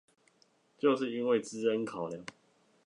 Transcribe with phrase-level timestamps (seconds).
[0.79, 2.25] 就是因為資安考量